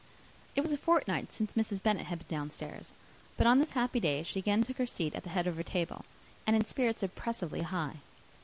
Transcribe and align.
It 0.55 0.61
was 0.61 0.71
a 0.71 0.79
fortnight 0.79 1.29
since 1.29 1.53
Mrs. 1.53 1.83
Bennet 1.83 2.07
had 2.07 2.17
been 2.17 2.27
down 2.27 2.49
stairs, 2.49 2.91
but 3.37 3.45
on 3.45 3.59
this 3.59 3.73
happy 3.73 3.99
day 3.99 4.23
she 4.23 4.39
again 4.39 4.63
took 4.63 4.77
her 4.77 4.87
seat 4.87 5.13
at 5.13 5.21
the 5.21 5.29
head 5.29 5.45
of 5.45 5.57
her 5.57 5.61
table, 5.61 6.05
and 6.47 6.55
in 6.55 6.63
spirits 6.65 7.03
oppressively 7.03 7.61
high. 7.61 7.97